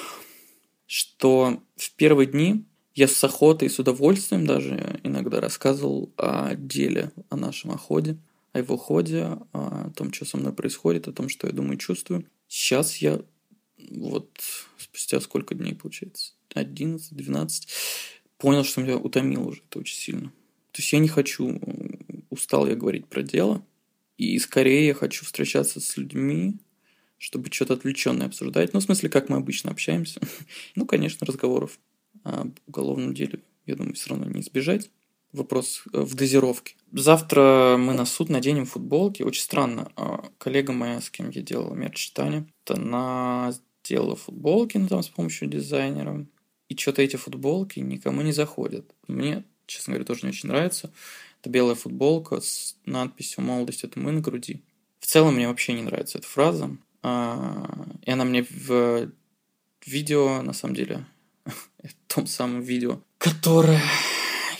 что 0.87 1.61
в 1.76 1.92
первые 1.97 2.26
дни 2.26 2.64
я 2.95 3.07
с 3.09 3.23
охотой 3.23 3.69
и 3.69 3.71
с 3.71 3.78
удовольствием 3.78 4.47
даже 4.47 5.00
иногда 5.02 5.40
рассказывал 5.40 6.11
о 6.16 6.54
деле, 6.54 7.12
о 7.28 7.37
нашем 7.37 7.73
оходе, 7.73 8.16
о 8.52 8.59
его 8.59 8.76
ходе, 8.76 9.38
о 9.52 9.90
том, 9.97 10.12
что 10.12 10.25
со 10.25 10.37
мной 10.37 10.52
происходит, 10.52 11.09
о 11.09 11.12
том, 11.12 11.28
что 11.28 11.47
я 11.47 11.52
думаю 11.52 11.76
и 11.76 11.80
чувствую. 11.80 12.26
Сейчас 12.49 12.97
я 12.99 13.23
вот 13.90 14.30
спустя 14.78 15.21
сколько 15.21 15.54
дней 15.54 15.75
получается? 15.75 16.35
11, 16.54 17.14
12. 17.16 17.68
Понял, 18.38 18.64
что 18.64 18.80
меня 18.80 18.97
утомило 18.97 19.44
уже 19.44 19.62
это 19.68 19.78
очень 19.78 19.97
сильно. 19.97 20.28
То 20.73 20.80
есть 20.80 20.92
я 20.92 20.99
не 20.99 21.09
хочу, 21.09 21.61
устал 22.30 22.66
я 22.66 22.75
говорить 22.75 23.06
про 23.06 23.23
дело, 23.23 23.64
и 24.16 24.38
скорее 24.38 24.87
я 24.87 24.94
хочу 24.94 25.25
встречаться 25.25 25.80
с 25.80 25.97
людьми, 25.97 26.54
чтобы 27.18 27.50
что-то 27.52 27.75
отвлеченное 27.75 28.26
обсуждать. 28.26 28.73
Ну, 28.73 28.80
в 28.80 28.82
смысле, 28.82 29.09
как 29.09 29.28
мы 29.28 29.37
обычно 29.37 29.71
общаемся. 29.71 30.21
ну, 30.75 30.87
конечно, 30.87 31.26
разговоров 31.26 31.78
о 32.25 32.47
уголовном 32.66 33.14
деле, 33.14 33.40
я 33.66 33.76
думаю, 33.76 33.94
все 33.94 34.11
равно 34.11 34.26
не 34.26 34.40
избежать. 34.40 34.90
Вопрос 35.33 35.83
э, 35.93 36.01
в 36.01 36.15
дозировке. 36.15 36.75
Завтра 36.93 37.77
мы 37.79 37.95
на 37.95 38.05
суд 38.05 38.29
наденем 38.29 38.67
футболки. 38.67 39.23
Очень 39.23 39.43
странно. 39.43 39.91
А 39.97 40.25
коллега 40.39 40.73
моя, 40.73 41.01
с 41.01 41.11
кем 41.11 41.31
я 41.31 41.43
делала 41.43 41.75
мерч-читание, 41.75 42.47
она 42.67 43.55
сделала 43.85 44.17
футболки, 44.17 44.77
ну, 44.77 44.89
там, 44.89 45.03
с 45.03 45.09
помощью 45.09 45.49
дизайнера. 45.49 46.27
И 46.69 46.77
что-то 46.77 47.03
эти 47.03 47.17
футболки 47.17 47.81
никому 47.81 48.23
не 48.23 48.33
заходят. 48.33 48.95
Мне 49.09 49.45
честно 49.67 49.93
говоря, 49.93 50.05
тоже 50.05 50.21
не 50.23 50.31
очень 50.31 50.49
нравится. 50.49 50.93
Это 51.41 51.51
белая 51.51 51.75
футболка 51.75 52.41
с 52.41 52.77
надписью 52.85 53.45
«Молодость– 53.45 53.85
это 53.85 53.99
мы» 53.99 54.12
на 54.12 54.21
груди. 54.21 54.62
В 55.01 55.07
целом 55.07 55.35
мне 55.35 55.49
вообще 55.49 55.73
не 55.73 55.83
нравится 55.83 56.19
эта 56.19 56.27
фраза. 56.27 56.77
А, 57.03 57.87
и 58.03 58.11
она 58.11 58.25
мне 58.25 58.45
в 58.49 59.11
видео, 59.85 60.43
на 60.43 60.53
самом 60.53 60.75
деле, 60.77 61.05
в 61.45 61.95
том 62.07 62.27
самом 62.27 62.61
видео, 62.61 63.01
которое 63.19 63.83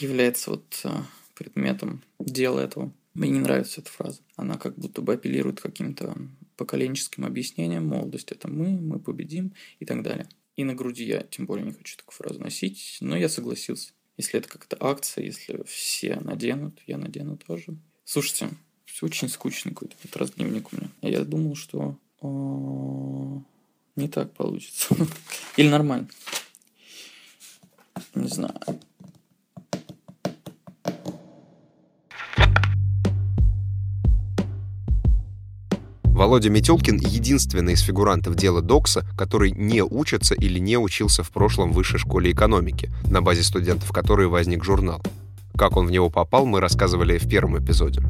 является 0.03 0.51
вот 0.51 0.81
а, 0.83 1.05
предметом 1.35 2.03
дела 2.19 2.59
этого. 2.59 2.91
Мне 3.13 3.29
не 3.29 3.39
нравится 3.39 3.81
эта 3.81 3.89
фраза. 3.89 4.21
Она 4.35 4.57
как 4.57 4.75
будто 4.75 5.01
бы 5.01 5.13
апеллирует 5.13 5.61
каким-то 5.61 6.15
поколенческим 6.57 7.25
объяснением. 7.25 7.87
Молодость– 7.87 8.31
это 8.31 8.47
мы, 8.47 8.69
мы 8.69 8.99
победим 8.99 9.53
и 9.79 9.85
так 9.85 10.03
далее. 10.03 10.27
И 10.55 10.63
на 10.63 10.75
груди 10.75 11.05
я 11.05 11.21
тем 11.21 11.45
более 11.45 11.65
не 11.65 11.73
хочу 11.73 11.97
такую 11.97 12.15
фразу 12.15 12.39
носить, 12.39 12.97
но 13.01 13.17
я 13.17 13.29
согласился. 13.29 13.91
Если 14.17 14.39
это 14.39 14.47
как-то 14.47 14.77
акция, 14.79 15.25
если 15.25 15.63
все 15.65 16.19
наденут, 16.19 16.79
я 16.85 16.97
надену 16.97 17.37
тоже. 17.37 17.75
Слушайте, 18.05 18.49
все 18.85 19.07
очень 19.07 19.29
скучный 19.29 19.73
какой-то 19.73 19.95
этот 20.03 20.15
раз 20.17 20.33
у 20.37 20.43
меня. 20.43 20.61
Я 21.01 21.23
думал, 21.25 21.55
что 21.55 21.97
не 23.95 24.07
так 24.07 24.33
получится. 24.33 24.95
Или 25.57 25.69
нормально. 25.69 26.07
Не 28.15 28.27
знаю. 28.27 28.59
Володя 36.23 36.49
Метелкин– 36.49 36.99
единственный 37.01 37.73
из 37.73 37.81
фигурантов 37.81 38.35
дела 38.35 38.61
Докса, 38.61 39.05
который 39.17 39.51
не 39.51 39.83
учится 39.83 40.33
или 40.33 40.57
не 40.57 40.77
учился 40.77 41.21
в 41.21 41.29
прошлом 41.31 41.73
высшей 41.73 41.99
школе 41.99 42.31
экономики, 42.31 42.89
на 43.11 43.21
базе 43.21 43.43
студентов 43.43 43.91
которой 43.91 44.27
возник 44.27 44.63
журнал. 44.63 45.01
Как 45.57 45.75
он 45.75 45.85
в 45.85 45.91
него 45.91 46.09
попал, 46.09 46.45
мы 46.45 46.61
рассказывали 46.61 47.17
в 47.17 47.27
первом 47.27 47.61
эпизоде. 47.61 48.01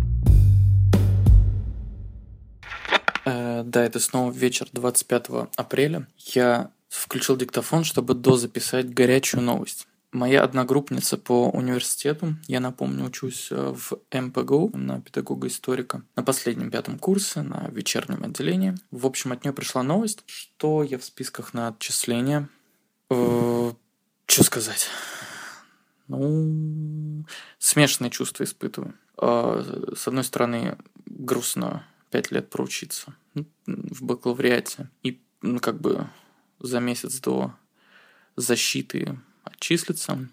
Э, 3.25 3.63
да, 3.65 3.83
это 3.83 3.99
снова 3.99 4.31
вечер 4.31 4.67
25 4.71 5.49
апреля. 5.55 6.05
Я 6.35 6.69
включил 6.89 7.35
диктофон, 7.35 7.83
чтобы 7.83 8.13
дозаписать 8.13 8.93
горячую 8.93 9.41
новость. 9.41 9.87
Моя 10.13 10.43
одногруппница 10.43 11.17
по 11.17 11.49
университету, 11.49 12.35
я 12.47 12.59
напомню, 12.59 13.05
учусь 13.05 13.47
э, 13.49 13.73
в 13.75 13.93
МПГУ 14.11 14.69
на 14.77 15.01
педагога-историка 15.01 16.03
на 16.15 16.21
последнем 16.21 16.69
пятом 16.69 16.99
курсе, 16.99 17.41
на 17.41 17.67
вечернем 17.69 18.23
отделении. 18.23 18.75
В 18.91 19.07
общем, 19.07 19.31
от 19.31 19.43
нее 19.43 19.53
пришла 19.53 19.81
новость, 19.81 20.23
что 20.27 20.83
я 20.83 20.99
в 20.99 21.03
списках 21.03 21.55
на 21.55 21.69
отчисление. 21.69 22.47
Э, 23.09 23.71
что 24.27 24.43
сказать? 24.43 24.87
Ну, 26.07 27.25
смешанные 27.57 28.11
чувства 28.11 28.43
испытываю. 28.43 28.93
Э, 29.17 29.93
с 29.95 30.07
одной 30.07 30.25
стороны, 30.25 30.77
грустно 31.07 31.87
пять 32.11 32.29
лет 32.29 32.51
проучиться 32.51 33.15
в 33.65 34.03
бакалавриате. 34.03 34.91
И 35.01 35.19
ну, 35.41 35.59
как 35.59 35.81
бы 35.81 36.07
за 36.59 36.79
месяц 36.79 37.19
до 37.19 37.55
защиты 38.35 39.17
отчислиться. 39.43 40.29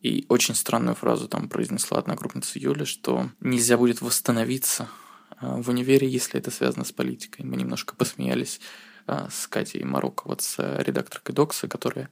И 0.00 0.24
очень 0.28 0.54
странную 0.54 0.94
фразу 0.94 1.28
там 1.28 1.48
произнесла 1.48 1.98
одногруппница 1.98 2.58
Юля, 2.58 2.86
что 2.86 3.30
нельзя 3.40 3.76
будет 3.76 4.00
восстановиться 4.00 4.88
а, 5.36 5.56
в 5.60 5.68
универе, 5.68 6.08
если 6.08 6.40
это 6.40 6.50
связано 6.50 6.84
с 6.84 6.92
политикой. 6.92 7.44
Мы 7.44 7.56
немножко 7.56 7.94
посмеялись 7.94 8.60
а, 9.06 9.28
с 9.30 9.46
Катей 9.46 9.84
Марокко, 9.84 10.34
с 10.38 10.56
редакторкой 10.58 11.34
Докса, 11.34 11.68
которая 11.68 12.08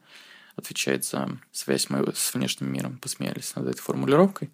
отвечает 0.57 1.05
за 1.05 1.39
связь 1.51 1.89
мою 1.89 2.13
с 2.15 2.35
внешним 2.35 2.71
миром. 2.71 2.99
Посмеялись 2.99 3.55
над 3.57 3.69
этой 3.69 3.81
формулировкой. 3.81 4.51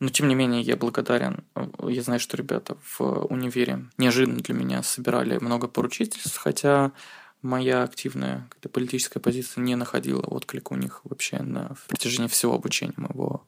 Но, 0.00 0.08
тем 0.08 0.28
не 0.28 0.34
менее, 0.34 0.62
я 0.62 0.76
благодарен. 0.76 1.44
Я 1.86 2.02
знаю, 2.02 2.20
что 2.20 2.36
ребята 2.36 2.76
в 2.98 3.26
универе 3.26 3.86
неожиданно 3.98 4.40
для 4.40 4.54
меня 4.54 4.82
собирали 4.82 5.38
много 5.38 5.68
поручительств, 5.68 6.36
хотя 6.36 6.92
моя 7.44 7.82
активная 7.82 8.46
какая-то 8.48 8.68
политическая 8.70 9.20
позиция 9.20 9.62
не 9.62 9.76
находила 9.76 10.22
отклика 10.22 10.72
у 10.72 10.76
них 10.76 11.00
вообще 11.04 11.40
на 11.42 11.76
протяжении 11.88 12.28
всего 12.28 12.54
обучения 12.54 12.94
моего. 12.96 13.46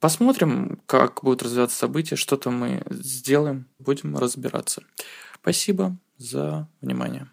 Посмотрим, 0.00 0.80
как 0.86 1.20
будут 1.22 1.42
развиваться 1.42 1.76
события, 1.76 2.16
что-то 2.16 2.50
мы 2.50 2.82
сделаем, 2.90 3.66
будем 3.78 4.16
разбираться. 4.16 4.82
Спасибо 5.40 5.96
за 6.18 6.68
внимание. 6.80 7.28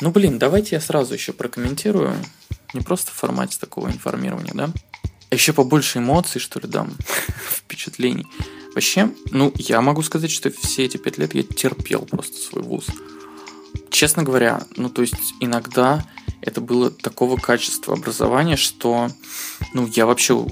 Ну, 0.00 0.10
блин, 0.10 0.38
давайте 0.38 0.76
я 0.76 0.80
сразу 0.80 1.14
еще 1.14 1.32
прокомментирую. 1.32 2.14
Не 2.74 2.80
просто 2.80 3.10
в 3.10 3.14
формате 3.14 3.56
такого 3.60 3.88
информирования, 3.88 4.52
да? 4.54 4.70
А 5.30 5.34
еще 5.34 5.52
побольше 5.52 5.98
эмоций, 5.98 6.40
что 6.40 6.60
ли, 6.60 6.68
дам, 6.68 6.96
впечатлений. 7.50 8.26
Вообще, 8.74 9.12
ну, 9.30 9.52
я 9.56 9.80
могу 9.80 10.02
сказать, 10.02 10.30
что 10.30 10.50
все 10.50 10.84
эти 10.84 10.96
пять 10.96 11.18
лет 11.18 11.34
я 11.34 11.42
терпел 11.42 12.06
просто 12.06 12.36
свой 12.36 12.62
вуз. 12.62 12.86
Честно 13.90 14.22
говоря, 14.22 14.62
ну 14.76 14.90
то 14.90 15.02
есть 15.02 15.34
иногда 15.40 16.06
это 16.40 16.60
было 16.60 16.90
такого 16.90 17.36
качества 17.36 17.94
образования, 17.94 18.56
что 18.56 19.10
ну 19.74 19.86
я 19.86 20.06
вообще 20.06 20.46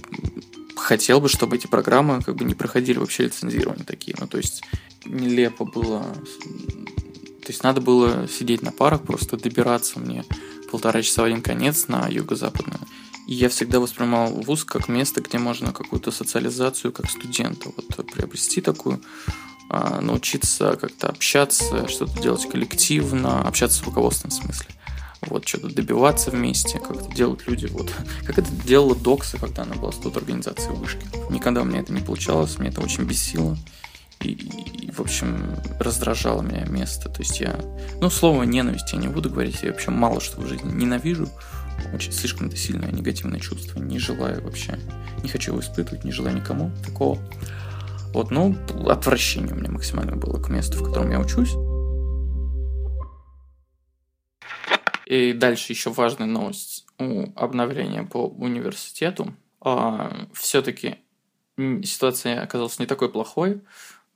хотел 0.74 1.20
бы, 1.20 1.28
чтобы 1.28 1.56
эти 1.56 1.66
программы 1.66 2.22
как 2.22 2.36
бы 2.36 2.44
не 2.44 2.54
проходили 2.54 2.98
вообще 2.98 3.24
лицензирование 3.24 3.84
такие. 3.84 4.16
Ну 4.18 4.26
то 4.26 4.38
есть 4.38 4.62
нелепо 5.04 5.64
было. 5.64 6.02
То 7.42 7.52
есть 7.52 7.62
надо 7.62 7.80
было 7.80 8.26
сидеть 8.28 8.62
на 8.62 8.72
парах, 8.72 9.02
просто 9.02 9.36
добираться 9.36 10.00
мне 10.00 10.24
полтора 10.70 11.02
часа 11.02 11.22
в 11.22 11.26
один 11.26 11.42
конец 11.42 11.88
на 11.88 12.08
юго-западную. 12.08 12.80
И 13.28 13.34
я 13.34 13.48
всегда 13.48 13.80
воспринимал 13.80 14.32
вуз 14.32 14.64
как 14.64 14.88
место, 14.88 15.20
где 15.20 15.38
можно 15.38 15.72
какую-то 15.72 16.10
социализацию 16.10 16.92
как 16.92 17.10
студента 17.10 17.70
вот 17.76 18.10
приобрести 18.12 18.60
такую, 18.60 19.00
научиться 19.68 20.76
как-то 20.80 21.08
общаться, 21.08 21.88
что-то 21.88 22.20
делать 22.20 22.48
коллективно, 22.48 23.42
общаться 23.42 23.78
с 23.78 23.82
руководством 23.82 24.30
в 24.30 24.34
смысле. 24.34 24.66
Вот, 25.22 25.48
что-то 25.48 25.74
добиваться 25.74 26.30
вместе, 26.30 26.78
как-то 26.78 27.12
делать 27.12 27.46
люди, 27.46 27.66
вот, 27.66 27.90
как 28.26 28.38
это 28.38 28.50
делала 28.64 28.94
Докса, 28.94 29.38
когда 29.38 29.62
она 29.62 29.74
была 29.74 29.92
студ 29.92 30.16
организации 30.16 30.70
вышки. 30.70 31.04
Никогда 31.30 31.62
у 31.62 31.64
меня 31.64 31.80
это 31.80 31.92
не 31.92 32.00
получалось, 32.00 32.58
мне 32.58 32.68
это 32.68 32.80
очень 32.80 33.04
бесило. 33.04 33.56
И, 34.20 34.30
и, 34.30 34.90
в 34.90 35.00
общем, 35.00 35.56
раздражало 35.78 36.42
меня 36.42 36.64
место. 36.66 37.08
То 37.10 37.20
есть 37.20 37.40
я, 37.40 37.58
ну, 38.00 38.08
слово 38.08 38.44
ненависть 38.44 38.92
я 38.92 38.98
не 38.98 39.08
буду 39.08 39.28
говорить, 39.30 39.62
я 39.62 39.72
вообще 39.72 39.90
мало 39.90 40.20
что 40.20 40.40
в 40.40 40.46
жизни 40.46 40.72
ненавижу. 40.72 41.28
Очень 41.92 42.12
слишком 42.12 42.46
это 42.46 42.56
сильное 42.56 42.90
негативное 42.90 43.40
чувство. 43.40 43.78
Не 43.78 43.98
желаю 43.98 44.42
вообще, 44.42 44.78
не 45.22 45.28
хочу 45.28 45.52
его 45.52 45.60
испытывать, 45.60 46.04
не 46.04 46.12
желаю 46.12 46.36
никому 46.36 46.70
такого. 46.84 47.18
Вот, 48.16 48.30
ну, 48.30 48.56
отвращение 48.88 49.52
у 49.52 49.58
меня 49.58 49.70
максимально 49.70 50.16
было 50.16 50.40
к 50.40 50.48
месту, 50.48 50.78
в 50.78 50.84
котором 50.86 51.10
я 51.10 51.20
учусь. 51.20 51.52
И 55.04 55.34
дальше 55.34 55.74
еще 55.74 55.90
важная 55.90 56.26
новость 56.26 56.86
у 56.98 57.26
обновления 57.36 58.04
по 58.04 58.26
университету. 58.26 59.34
А, 59.60 60.28
Все-таки 60.32 60.96
ситуация 61.58 62.40
оказалась 62.40 62.78
не 62.78 62.86
такой 62.86 63.12
плохой. 63.12 63.60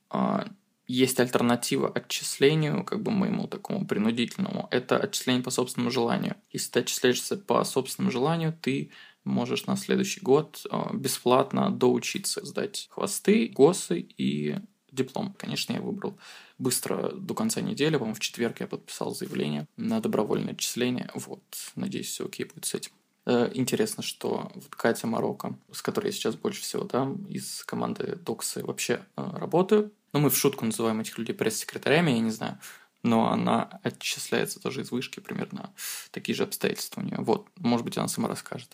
А, 0.08 0.48
есть 0.86 1.20
альтернатива 1.20 1.92
отчислению, 1.94 2.84
как 2.84 3.02
бы 3.02 3.10
моему 3.10 3.48
такому 3.48 3.86
принудительному. 3.86 4.66
Это 4.70 4.96
отчисление 4.96 5.42
по 5.42 5.50
собственному 5.50 5.90
желанию. 5.90 6.36
Если 6.48 6.70
ты 6.70 6.80
отчисляешься 6.80 7.36
по 7.36 7.62
собственному 7.64 8.10
желанию, 8.10 8.56
ты 8.62 8.92
можешь 9.24 9.66
на 9.66 9.76
следующий 9.76 10.20
год 10.20 10.66
а, 10.70 10.94
бесплатно 10.94 11.70
доучиться, 11.70 12.44
сдать 12.44 12.88
хвосты, 12.90 13.48
госы 13.48 14.00
и 14.00 14.56
диплом. 14.90 15.34
Конечно, 15.38 15.72
я 15.72 15.80
выбрал 15.80 16.18
быстро 16.58 17.12
до 17.12 17.34
конца 17.34 17.60
недели, 17.60 17.96
по-моему, 17.96 18.14
в 18.14 18.20
четверг 18.20 18.60
я 18.60 18.66
подписал 18.66 19.14
заявление 19.14 19.66
на 19.76 20.00
добровольное 20.00 20.52
отчисление. 20.52 21.10
Вот, 21.14 21.42
надеюсь, 21.76 22.08
все 22.08 22.26
окей 22.26 22.44
будет 22.46 22.64
с 22.64 22.74
этим. 22.74 22.92
Э, 23.26 23.50
интересно, 23.54 24.02
что 24.02 24.50
вот 24.54 24.74
Катя 24.74 25.06
Марокко, 25.06 25.56
с 25.72 25.82
которой 25.82 26.06
я 26.06 26.12
сейчас 26.12 26.36
больше 26.36 26.62
всего 26.62 26.84
там, 26.84 27.24
из 27.26 27.64
команды 27.64 28.16
Доксы 28.16 28.64
вообще 28.64 29.00
э, 29.16 29.22
работаю. 29.34 29.92
Ну, 30.12 30.20
мы 30.20 30.30
в 30.30 30.36
шутку 30.36 30.64
называем 30.64 31.00
этих 31.00 31.16
людей 31.18 31.34
пресс-секретарями, 31.34 32.10
я 32.10 32.18
не 32.20 32.30
знаю. 32.30 32.58
Но 33.02 33.30
она 33.32 33.80
отчисляется 33.82 34.60
тоже 34.60 34.82
из 34.82 34.90
вышки, 34.90 35.20
примерно 35.20 35.70
такие 36.10 36.34
же 36.36 36.42
обстоятельства 36.42 37.00
у 37.00 37.04
нее. 37.04 37.16
Вот, 37.18 37.48
может 37.58 37.84
быть, 37.84 37.96
она 37.96 38.08
сама 38.08 38.28
расскажет. 38.28 38.70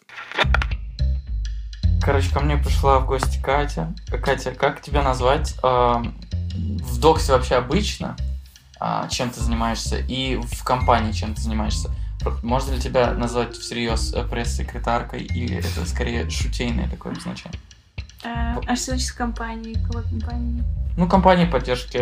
Короче, 2.03 2.33
ко 2.33 2.41
мне 2.41 2.57
пришла 2.57 3.01
в 3.01 3.07
гости 3.07 3.41
Катя. 3.43 3.95
Катя, 4.25 4.53
как 4.53 4.81
тебя 4.81 5.03
назвать? 5.03 5.57
В 5.63 7.01
Доксе 7.01 7.33
вообще 7.33 7.57
обычно, 7.57 8.17
а, 8.81 9.09
чем 9.09 9.31
ты 9.31 9.41
занимаешься, 9.41 9.99
и 9.99 10.37
в 10.37 10.65
компании 10.65 11.13
чем 11.13 11.35
ты 11.35 11.41
занимаешься. 11.43 11.91
Можно 12.43 12.75
ли 12.75 12.81
тебя 12.81 13.13
назвать 13.13 13.57
всерьез 13.57 14.13
э, 14.13 14.25
пресс-секретаркой, 14.27 15.23
или 15.23 15.57
это 15.57 15.87
скорее 15.87 16.29
шутейное 16.29 16.89
такое 16.89 17.15
значение? 17.15 17.61
А, 18.25 18.59
а 18.67 18.77
что 18.77 18.93
значит 18.93 19.13
компании? 19.13 19.75
Какой 19.75 20.03
компании? 20.03 20.65
Ну, 20.97 21.09
компании 21.09 21.45
поддержки 21.45 21.99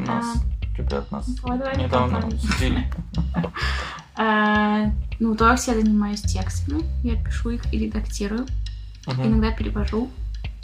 нас, 0.00 0.36
а, 0.36 0.57
ребят, 0.78 1.10
нас 1.10 1.28
недавно 1.28 2.30
судили. 2.30 2.90
А, 4.20 4.90
ну, 5.20 5.36
Доксе 5.36 5.70
я 5.70 5.80
занимаюсь 5.80 6.22
текстами, 6.22 6.82
я 7.04 7.14
пишу 7.14 7.50
их 7.50 7.72
и 7.72 7.78
редактирую. 7.78 8.46
Иногда 9.06 9.52
перевожу, 9.52 10.10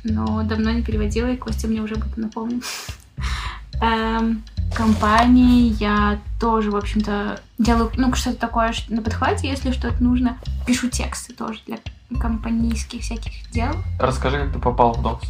но 0.02 0.42
давно 0.42 0.73
не 0.73 0.83
переводила, 0.83 1.28
и 1.28 1.37
Костя 1.37 1.68
мне 1.68 1.80
уже 1.80 1.94
об 1.94 2.04
этом 2.04 2.25
напомнил. 2.25 2.62
Эм, 3.80 4.42
компании 4.75 5.73
я 5.80 6.18
тоже, 6.40 6.73
в 6.73 6.76
общем-то, 6.76 7.40
делаю, 7.59 7.92
ну, 7.97 8.12
что-то 8.14 8.38
такое 8.38 8.75
на 8.88 9.02
подхвате, 9.02 9.49
если 9.49 9.71
что-то 9.71 10.02
нужно. 10.02 10.37
Пишу 10.66 10.90
тексты 10.90 11.33
тоже 11.33 11.61
для 11.66 11.78
компанийских 12.21 13.02
всяких 13.02 13.50
дел. 13.52 13.73
Расскажи, 14.00 14.38
как 14.38 14.52
ты 14.52 14.59
попал 14.59 14.94
в 14.94 15.02
Докс 15.02 15.28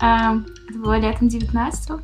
эм, 0.00 0.46
Это 0.70 0.78
было 0.78 0.98
летом 0.98 1.28
19 1.28 1.90
-го. 1.90 2.02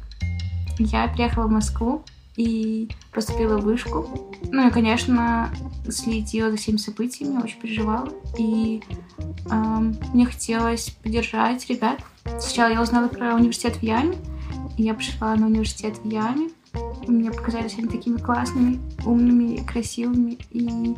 Я 0.79 1.09
приехала 1.09 1.47
в 1.47 1.51
Москву 1.51 2.05
и 2.37 2.89
поступила 3.13 3.59
в 3.59 3.65
вышку. 3.65 4.07
Ну 4.51 4.69
и, 4.69 4.71
конечно, 4.71 5.51
следила 5.89 6.51
за 6.51 6.57
всеми 6.57 6.77
событиями, 6.77 7.43
очень 7.43 7.61
переживала. 7.61 8.09
И 8.39 8.83
эм, 9.51 9.97
мне 10.13 10.27
хотелось 10.27 10.91
поддержать 11.03 11.69
ребят. 11.69 12.01
Сначала 12.41 12.73
я 12.73 12.83
узнала 12.83 13.09
про 13.09 13.35
университет 13.35 13.77
в 13.77 13.83
Яме, 13.83 14.17
и 14.77 14.85
я 14.85 14.95
пришла 14.95 15.35
на 15.35 15.47
университет 15.47 15.99
в 15.99 16.09
Яме. 16.09 16.51
Мне 17.07 17.31
показались 17.31 17.77
они 17.79 17.89
такими 17.89 18.17
классными, 18.17 18.81
умными, 19.05 19.65
красивыми 19.67 20.39
и 20.51 20.95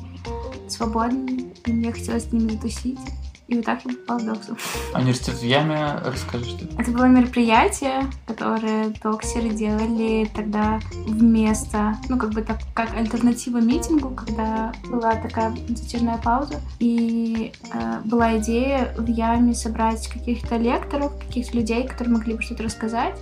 свободными. 0.69 1.55
И 1.65 1.73
мне 1.73 1.93
хотелось 1.93 2.25
с 2.25 2.33
ними 2.33 2.51
затусить. 2.51 3.01
И 3.47 3.57
вот 3.57 3.65
так 3.65 3.85
я 3.85 3.93
попала 3.93 4.19
в 4.19 4.25
Доксу. 4.25 4.57
А 4.95 5.01
университет 5.01 5.35
в 5.35 5.43
Яме, 5.43 6.01
расскажи, 6.05 6.45
что 6.47 6.65
это? 6.65 6.83
Это 6.83 6.91
было 6.93 7.05
мероприятие, 7.05 8.11
которое 8.27 8.95
доксеры 9.03 9.51
делали 9.51 10.31
тогда 10.35 10.81
вместо, 11.07 11.97
ну, 12.09 12.19
как 12.19 12.31
бы 12.31 12.41
так, 12.41 12.61
как 12.73 12.95
альтернатива 12.95 13.59
митингу, 13.59 14.11
когда 14.11 14.73
была 14.89 15.17
такая 15.17 15.55
затяжная 15.69 16.17
пауза. 16.17 16.61
И 16.79 17.53
э, 17.73 18.01
была 18.05 18.39
идея 18.39 18.95
в 18.97 19.07
Яме 19.07 19.55
собрать 19.55 20.09
каких-то 20.09 20.57
лекторов, 20.57 21.13
каких-то 21.19 21.57
людей, 21.59 21.87
которые 21.87 22.15
могли 22.15 22.35
бы 22.35 22.43
что-то 22.43 22.63
рассказать. 22.63 23.19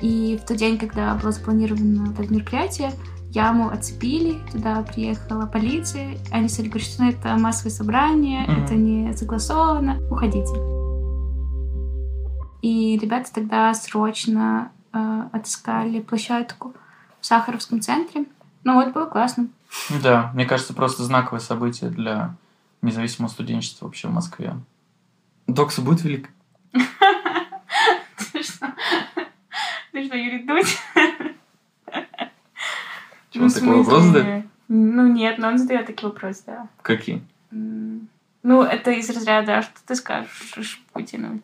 И 0.00 0.38
в 0.42 0.46
тот 0.46 0.56
день, 0.56 0.78
когда 0.78 1.14
было 1.14 1.30
запланировано 1.30 2.12
это 2.18 2.32
мероприятие, 2.32 2.92
яму 3.30 3.70
оцепили, 3.70 4.40
туда 4.50 4.82
приехала 4.82 5.46
полиция, 5.46 6.18
они 6.30 6.48
стали 6.48 6.68
говорить, 6.68 6.88
что 6.88 7.02
ну, 7.02 7.10
это 7.10 7.36
массовое 7.36 7.72
собрание, 7.72 8.44
mm-hmm. 8.44 8.64
это 8.64 8.74
не 8.74 9.16
согласовано, 9.16 10.00
уходите. 10.10 10.52
И 12.62 12.98
ребята 12.98 13.32
тогда 13.32 13.72
срочно 13.72 14.70
э, 14.92 15.22
отыскали 15.32 16.00
площадку 16.00 16.74
в 17.20 17.26
Сахаровском 17.26 17.80
центре. 17.80 18.26
Ну 18.64 18.74
вот, 18.74 18.92
было 18.92 19.06
классно. 19.06 19.48
Да, 20.02 20.30
мне 20.34 20.44
кажется, 20.44 20.74
просто 20.74 21.04
знаковое 21.04 21.40
событие 21.40 21.90
для 21.90 22.34
независимого 22.82 23.30
студенчества 23.30 23.86
вообще 23.86 24.08
в 24.08 24.12
Москве. 24.12 24.54
Докса 25.46 25.80
будет 25.80 26.02
велик? 26.02 26.28
Ты 26.72 26.82
что? 28.42 28.74
Ты 29.92 30.04
что, 30.06 30.16
Юрий 30.16 30.44
Дудь? 30.44 30.78
Чего, 33.30 33.44
ну, 33.44 33.50
такой 33.50 33.76
вопрос 33.76 34.02
задать? 34.04 34.44
Ну, 34.68 35.06
нет, 35.06 35.38
но 35.38 35.48
он 35.48 35.58
задает 35.58 35.86
такие 35.86 36.08
вопросы, 36.08 36.42
да. 36.46 36.68
Какие? 36.82 37.22
Ну, 37.50 38.62
это 38.62 38.90
из 38.92 39.10
разряда, 39.10 39.58
а 39.58 39.62
что 39.62 39.74
ты 39.86 39.94
скажешь 39.94 40.82
Путину? 40.92 41.40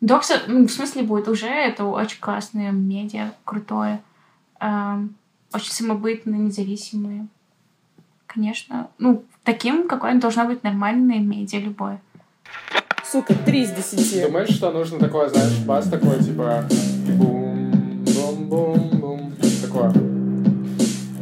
Докса, 0.00 0.42
ну, 0.46 0.66
в 0.66 0.70
смысле, 0.70 1.02
будет 1.02 1.28
уже, 1.28 1.48
это 1.48 1.84
очень 1.84 2.20
классное 2.20 2.70
медиа, 2.70 3.32
крутое, 3.44 4.00
очень 4.60 5.72
самобытное, 5.72 6.38
независимое. 6.38 7.26
Конечно, 8.26 8.88
ну, 8.98 9.24
таким, 9.42 9.88
какое 9.88 10.14
должно 10.14 10.44
быть 10.44 10.62
нормальное 10.62 11.18
медиа 11.18 11.58
любое. 11.58 12.00
Сука, 13.04 13.34
три 13.34 13.62
из 13.62 13.70
десяти. 13.72 14.22
Думаешь, 14.22 14.50
что 14.50 14.70
нужно 14.70 14.98
такое, 14.98 15.28
знаешь, 15.30 15.58
бас 15.64 15.88
такой, 15.88 16.22
типа 16.22 16.64
бум, 17.08 18.87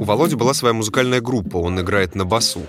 Володи 0.07 0.37
была 0.37 0.55
своя 0.55 0.73
музыкальная 0.73 1.21
группа, 1.21 1.57
он 1.57 1.81
играет 1.81 2.15
на 2.15 2.25
басу. 2.25 2.63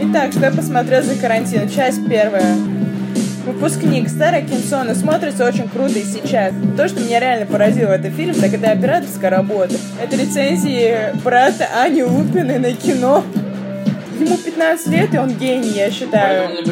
Итак, 0.00 0.32
что 0.32 0.46
я 0.46 0.50
посмотрел 0.50 1.02
за 1.02 1.14
карантин? 1.14 1.68
Часть 1.68 2.08
первая. 2.08 2.56
Выпускник, 3.44 4.08
старое 4.08 4.40
кинцо, 4.40 4.82
но 4.82 4.94
смотрится 4.94 5.46
очень 5.46 5.68
круто 5.68 5.98
и 5.98 6.04
сейчас. 6.04 6.54
То, 6.74 6.88
что 6.88 7.00
меня 7.00 7.20
реально 7.20 7.44
поразило 7.44 7.88
в 7.88 7.92
этом 7.92 8.12
фильме, 8.12 8.32
так 8.32 8.50
это 8.54 8.70
операторская 8.70 9.28
работа. 9.28 9.74
Это 10.02 10.16
рецензии 10.16 11.14
брата 11.22 11.68
Ани 11.82 12.02
Лупиной 12.02 12.58
на 12.58 12.72
кино. 12.72 13.22
Ему 14.18 14.38
15 14.38 14.86
лет, 14.86 15.14
и 15.14 15.18
он 15.18 15.34
гений, 15.34 15.68
я 15.68 15.90
считаю. 15.90 16.64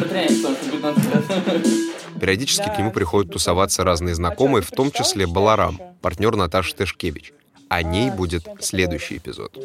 Периодически 2.19 2.67
к 2.67 2.79
нему 2.79 2.91
приходят 2.91 3.31
тусоваться 3.31 3.83
разные 3.83 4.15
знакомые, 4.15 4.63
в 4.63 4.71
том 4.71 4.91
числе 4.91 5.27
Баларам, 5.27 5.79
партнер 6.01 6.35
Наташи 6.35 6.73
Тышкевич. 6.73 7.31
О 7.69 7.83
ней 7.83 8.09
будет 8.09 8.47
следующий 8.59 9.17
эпизод. 9.17 9.55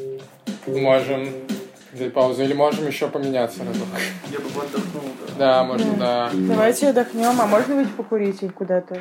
Можем 0.66 1.28
взять 1.92 2.12
паузу 2.12 2.42
или 2.42 2.52
можем 2.52 2.86
еще 2.86 3.08
поменяться 3.08 3.60
разок? 3.64 3.88
Я 4.30 4.40
бы 4.40 4.46
отдохнул, 4.46 5.02
да. 5.38 5.64
Можно, 5.64 5.94
да. 5.94 6.30
Давайте 6.32 6.88
отдохнем, 6.88 7.40
а 7.40 7.46
можно 7.46 7.76
выйти 7.76 7.90
покурить 7.90 8.40
куда-то? 8.54 9.00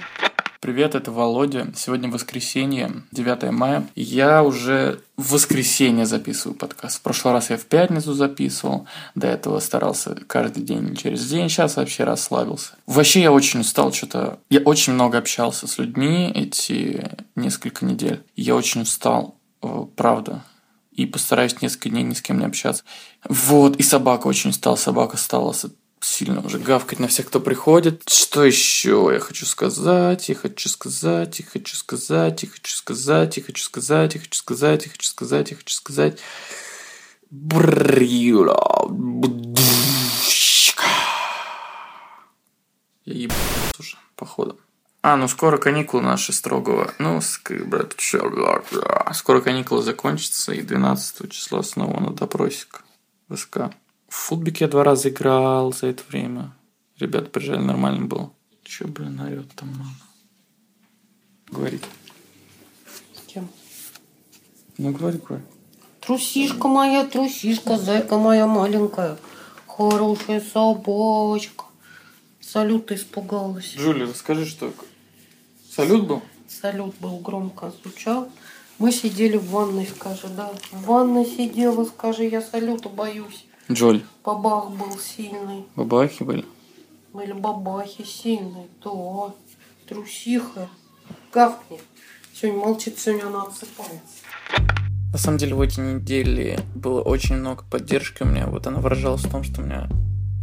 Привет, 0.63 0.95
это 0.95 1.11
Володя. 1.11 1.73
Сегодня 1.75 2.09
воскресенье, 2.09 3.03
9 3.11 3.51
мая. 3.51 3.85
Я 3.95 4.43
уже 4.43 5.01
в 5.17 5.33
воскресенье 5.33 6.05
записываю 6.05 6.57
подкаст. 6.57 6.99
В 6.99 7.01
прошлый 7.01 7.33
раз 7.33 7.49
я 7.49 7.57
в 7.57 7.65
пятницу 7.65 8.13
записывал. 8.13 8.87
До 9.13 9.27
этого 9.27 9.59
старался 9.59 10.15
каждый 10.25 10.63
день 10.63 10.95
через 10.95 11.27
день. 11.27 11.49
Сейчас 11.49 11.75
вообще 11.75 12.05
расслабился. 12.05 12.75
Вообще 12.87 13.23
я 13.23 13.33
очень 13.33 13.59
устал 13.59 13.91
что-то. 13.91 14.39
Я 14.49 14.61
очень 14.61 14.93
много 14.93 15.17
общался 15.17 15.67
с 15.67 15.77
людьми 15.79 16.31
эти 16.33 17.11
несколько 17.35 17.83
недель. 17.83 18.23
Я 18.37 18.55
очень 18.55 18.83
устал, 18.83 19.35
э, 19.61 19.85
правда. 19.97 20.45
И 20.93 21.05
постараюсь 21.05 21.61
несколько 21.61 21.89
дней 21.89 22.03
ни 22.03 22.13
с 22.13 22.21
кем 22.21 22.39
не 22.39 22.45
общаться. 22.45 22.85
Вот, 23.27 23.75
и 23.75 23.83
собака 23.83 24.27
очень 24.27 24.51
устал. 24.51 24.77
Собака 24.77 25.17
стала 25.17 25.51
сильно 26.03 26.41
уже 26.41 26.59
гавкать 26.59 26.99
на 26.99 27.07
всех, 27.07 27.27
кто 27.27 27.39
приходит. 27.39 28.03
Что 28.07 28.43
еще 28.43 29.09
я 29.13 29.19
хочу 29.19 29.45
сказать? 29.45 30.29
Я 30.29 30.35
хочу 30.35 30.69
сказать, 30.69 31.39
я 31.39 31.45
хочу 31.45 31.75
сказать, 31.75 32.43
я 32.43 32.49
хочу 32.49 32.75
сказать, 32.75 33.37
я 33.37 33.43
хочу 33.43 33.63
сказать, 33.63 34.15
я 34.15 34.21
хочу 34.21 34.37
сказать, 34.37 34.85
я 34.85 34.91
хочу 34.91 35.07
сказать, 35.07 35.51
я 35.51 35.57
хочу 35.57 35.73
сказать. 35.73 36.19
Брила. 37.29 38.89
Я 43.05 43.13
ебал 43.13 43.37
уже, 43.79 43.97
походу. 44.15 44.59
А, 45.01 45.17
ну 45.17 45.27
скоро 45.27 45.57
каникулы 45.57 46.03
наши 46.03 46.31
строгого. 46.31 46.93
Ну, 46.97 47.19
скоро 49.13 49.41
каникулы 49.41 49.83
закончатся, 49.83 50.53
и 50.53 50.61
12 50.61 51.29
числа 51.29 51.61
снова 51.63 51.99
на 51.99 52.11
допросик. 52.11 52.83
ВСК. 53.29 53.73
В 54.13 54.25
футбике 54.27 54.65
я 54.65 54.69
два 54.69 54.83
раза 54.83 55.09
играл 55.09 55.73
за 55.73 55.87
это 55.87 56.03
время. 56.07 56.53
Ребята 56.99 57.31
приезжали, 57.31 57.61
нормально 57.61 58.05
было. 58.05 58.31
Че, 58.63 58.85
блин, 58.85 59.19
орет 59.19 59.51
там 59.55 59.69
мама? 59.69 59.89
Говорит. 61.49 61.83
С 63.15 63.21
кем? 63.25 63.49
Ну, 64.77 64.91
говори, 64.91 65.17
говори. 65.17 65.43
Трусишка 65.99 66.67
моя, 66.67 67.05
трусишка, 67.05 67.79
зайка 67.79 68.19
моя 68.19 68.45
маленькая. 68.45 69.17
Хорошая 69.65 70.41
собачка. 70.41 71.65
Салют 72.39 72.91
испугалась. 72.91 73.73
Джулия, 73.75 74.05
расскажи, 74.05 74.45
что 74.45 74.71
салют 75.71 76.05
был? 76.05 76.21
Салют 76.47 76.93
был 76.99 77.17
громко 77.17 77.73
звучал. 77.81 78.29
Мы 78.77 78.91
сидели 78.91 79.37
в 79.37 79.49
ванной, 79.49 79.87
скажи, 79.87 80.27
да. 80.27 80.53
В 80.71 80.83
ванной 80.85 81.25
сидела, 81.25 81.83
скажи, 81.85 82.25
я 82.25 82.43
салюта 82.43 82.89
боюсь. 82.89 83.47
Джоль, 83.71 84.03
Бабах 84.25 84.71
был 84.71 84.97
сильный. 84.99 85.65
бабахи 85.75 86.23
были? 86.23 86.45
Были 87.13 87.31
бабахи 87.31 88.03
сильные. 88.03 88.67
Да. 88.83 89.33
Трусиха. 89.87 90.67
Гавкни. 91.33 91.79
Сегодня 92.33 92.59
молчит, 92.59 92.99
сегодня 92.99 93.27
она 93.27 93.43
отсыпается. 93.43 94.23
На 95.11 95.17
самом 95.17 95.37
деле 95.37 95.55
в 95.55 95.61
эти 95.61 95.79
недели 95.79 96.59
было 96.75 97.01
очень 97.01 97.35
много 97.37 97.63
поддержки 97.69 98.23
у 98.23 98.25
меня. 98.25 98.47
Вот 98.47 98.67
она 98.67 98.79
выражалась 98.79 99.23
в 99.23 99.31
том, 99.31 99.43
что 99.43 99.61
у 99.61 99.63
меня 99.63 99.87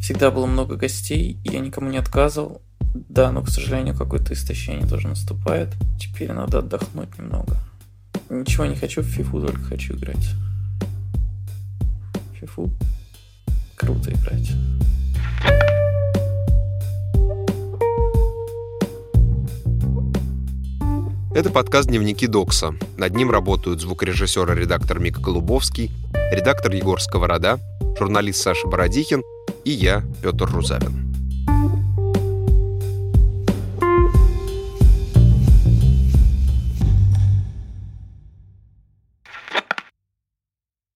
всегда 0.01 0.31
было 0.31 0.47
много 0.47 0.77
гостей, 0.77 1.39
и 1.45 1.51
я 1.51 1.61
никому 1.61 1.91
не 1.91 1.99
отказывал. 1.99 2.63
Да, 2.95 3.33
но, 3.33 3.43
к 3.43 3.49
сожалению, 3.51 3.97
какое-то 3.97 4.33
истощение 4.33 4.87
тоже 4.87 5.09
наступает. 5.09 5.69
Теперь 6.01 6.33
надо 6.33 6.61
отдохнуть 6.61 7.19
немного. 7.19 7.57
Ничего 8.31 8.65
не 8.65 8.77
хочу 8.77 9.03
в 9.03 9.07
фифу, 9.07 9.41
только 9.41 9.63
хочу 9.63 9.95
играть. 9.95 10.31
В 12.33 12.37
фифу 12.41 12.71
круто 13.81 14.13
играть. 14.13 14.51
Это 21.35 21.49
подкаст 21.51 21.89
«Дневники 21.89 22.27
Докса». 22.27 22.75
Над 22.99 23.15
ним 23.15 23.31
работают 23.31 23.81
звукорежиссер 23.81 24.53
и 24.53 24.61
редактор 24.61 24.99
Мика 24.99 25.21
Голубовский, 25.21 25.91
редактор 26.31 26.73
Егор 26.73 27.01
Сковорода, 27.01 27.59
журналист 27.99 28.43
Саша 28.43 28.67
Бородихин 28.67 29.23
и 29.65 29.71
я, 29.71 30.03
Петр 30.23 30.51
Рузавин. 30.51 31.10